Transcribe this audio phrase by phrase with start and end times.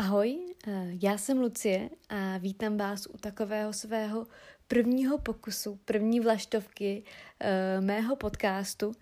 [0.00, 4.26] Ahoj, eh, já jsem Lucie a vítám vás u takového svého
[4.68, 8.88] prvního pokusu, první vlaštovky uh, mého podcastu.
[8.88, 8.94] Uh,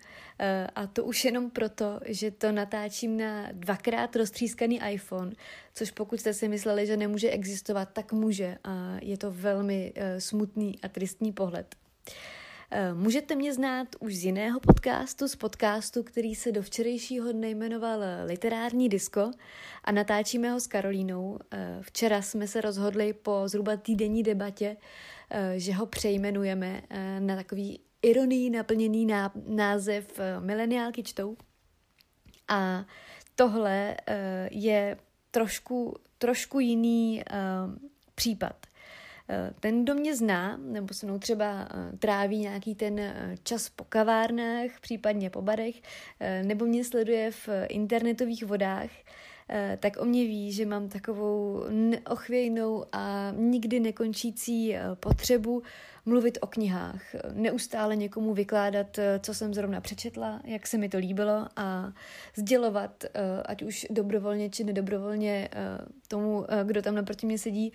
[0.75, 5.31] a to už jenom proto, že to natáčím na dvakrát roztřískaný iPhone,
[5.73, 8.57] což pokud jste si mysleli, že nemůže existovat, tak může.
[8.63, 11.75] A je to velmi smutný a tristní pohled.
[11.75, 12.13] Uh, Eh,
[12.93, 17.99] můžete mě znát už z jiného podcastu, z podcastu, který se do včerejšího dne jmenoval
[18.25, 19.31] Literární disko
[19.83, 21.39] a natáčíme ho s Karolínou.
[21.51, 24.77] Eh, včera jsme se rozhodli po zhruba týdenní debatě,
[25.29, 26.81] eh, že ho přejmenujeme
[27.19, 29.07] na takový ironii naplněný
[29.47, 31.37] název Mileniálky čtou.
[32.47, 32.85] A
[33.35, 33.97] tohle
[34.51, 34.97] je
[35.31, 37.23] trošku, trošku jiný
[38.15, 38.67] případ.
[39.29, 43.69] Eh, ten, kdo mě zná, nebo se mnou třeba eh, tráví nějaký ten eh, čas
[43.69, 45.75] po kavárnách, případně po barech,
[46.43, 48.89] nebo mě sleduje v internetových vodách,
[49.79, 55.63] tak o mě ví, že mám takovou neochvějnou a nikdy nekončící potřebu
[56.07, 57.01] mluvit o knihách,
[57.33, 61.93] neustále někomu vykládat, eh, co jsem zrovna přečetla, jak se mi to líbilo a
[62.35, 63.09] sdělovat, eh,
[63.45, 67.73] ať už dobrovolně či nedobrovolně eh, tomu, kdo tam naproti mě sedí,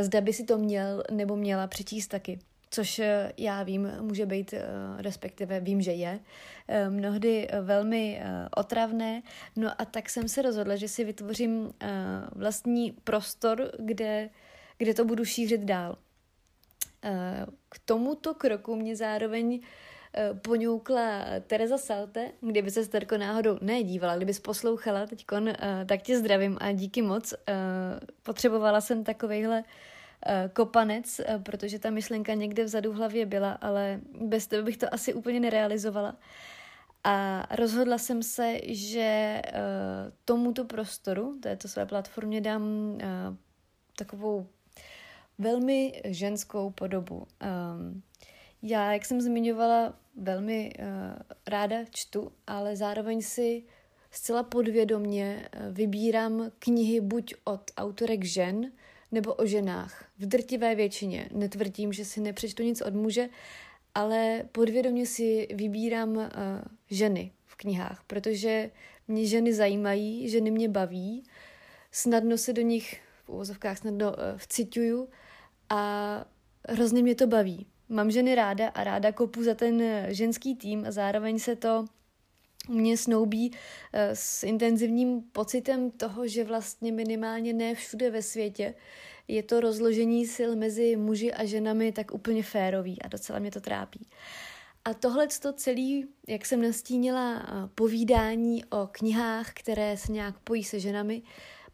[0.00, 2.38] zda by si to měl nebo měla přečíst taky
[2.74, 3.00] což
[3.38, 4.54] já vím, může být,
[4.96, 6.20] respektive vím, že je,
[6.88, 8.22] mnohdy velmi
[8.56, 9.22] otravné.
[9.56, 11.72] No a tak jsem se rozhodla, že si vytvořím
[12.32, 14.30] vlastní prostor, kde,
[14.78, 15.96] kde to budu šířit dál.
[17.68, 19.60] K tomuto kroku mě zároveň
[20.14, 26.18] eh, poňoukla Teresa Salte, kdyby se Sterko náhodou nedívala, kdybys poslouchala teď, eh, tak tě
[26.18, 27.32] zdravím a díky moc.
[27.32, 27.54] Eh,
[28.22, 29.64] potřebovala jsem takovejhle
[30.52, 35.14] kopanec, protože ta myšlenka někde vzadu v hlavě byla, ale bez toho bych to asi
[35.14, 36.16] úplně nerealizovala.
[37.04, 39.42] A rozhodla jsem se, že
[40.24, 42.98] tomuto prostoru, této své platformě, dám
[43.96, 44.46] takovou
[45.38, 47.26] velmi ženskou podobu.
[48.62, 50.72] Já, jak jsem zmiňovala, velmi
[51.46, 53.64] ráda čtu, ale zároveň si
[54.10, 58.72] zcela podvědomně vybírám knihy buď od autorek žen,
[59.14, 60.04] nebo o ženách.
[60.18, 61.28] V drtivé většině.
[61.32, 63.28] Netvrdím, že si nepřečtu nic od muže,
[63.94, 66.24] ale podvědomě si vybírám uh,
[66.90, 68.70] ženy v knihách, protože
[69.08, 71.24] mě ženy zajímají, ženy mě baví,
[71.92, 75.08] snadno se do nich v úvozovkách snadno uh, vcituju
[75.70, 76.24] a
[76.68, 77.66] hrozně mě to baví.
[77.88, 81.84] Mám ženy ráda a ráda kopu za ten ženský tým a zároveň se to
[82.68, 83.52] mě snoubí
[83.92, 88.74] eh, s intenzivním pocitem toho, že vlastně minimálně ne všude ve světě
[89.28, 93.60] je to rozložení sil mezi muži a ženami tak úplně férový a docela mě to
[93.60, 94.06] trápí.
[94.84, 100.64] A tohle to celý, jak jsem nastínila, eh, povídání o knihách, které se nějak pojí
[100.64, 101.22] se ženami,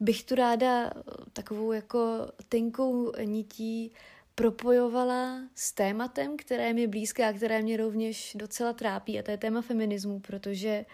[0.01, 0.91] bych tu ráda eh,
[1.33, 3.93] takovou jako tenkou nití
[4.41, 9.37] propojovala s tématem, které mi blízké a které mě rovněž docela trápí, a to je
[9.37, 10.85] téma feminismu, protože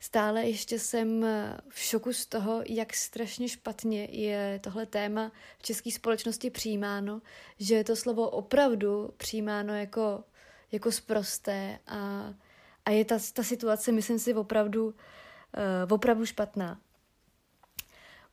[0.00, 1.26] stále ještě jsem
[1.68, 7.22] v šoku z toho, jak strašně špatně je tohle téma v české společnosti přijímáno,
[7.58, 10.24] že je to slovo opravdu přijímáno jako,
[10.72, 12.34] jako sprosté a,
[12.84, 14.92] a je ta, ta situace, myslím si, opravdu, uh,
[15.90, 16.80] opravdu špatná.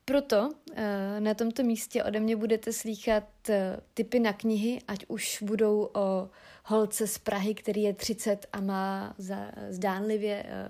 [0.04, 5.42] Proto eh, na tomto místě ode mě budete slýchat eh, typy na knihy, ať už
[5.42, 6.28] budou o
[6.64, 9.14] holce z Prahy, který je 30 a má
[9.68, 10.68] zdánlivě eh,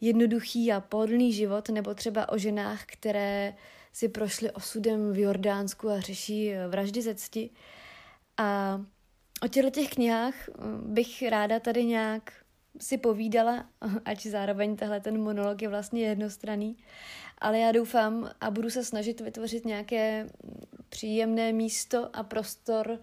[0.00, 3.54] jednoduchý a pohodlný život, nebo třeba o ženách, které
[3.92, 7.50] si prošly osudem v Jordánsku a řeší vraždy ze cti.
[8.36, 8.80] A
[9.42, 10.34] o těchto těch knihách
[10.82, 12.32] bych ráda tady nějak
[12.80, 13.66] si povídala,
[14.04, 16.76] ať zároveň tahle ten monolog je vlastně jednostranný,
[17.38, 20.26] ale já doufám a budu se snažit vytvořit nějaké
[20.88, 23.00] příjemné místo a prostor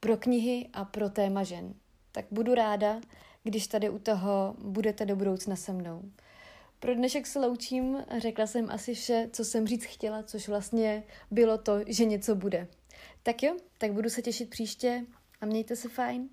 [0.00, 1.74] pro knihy a pro téma žen.
[2.12, 3.00] Tak budu ráda,
[3.42, 6.02] když tady u toho budete do budoucna se mnou.
[6.80, 11.58] Pro dnešek se loučím, řekla jsem asi vše, co jsem říct chtěla, což vlastně bylo
[11.58, 12.68] to, že něco bude.
[13.22, 15.04] Tak jo, tak budu se těšit příště
[15.40, 16.28] a mějte se fajn.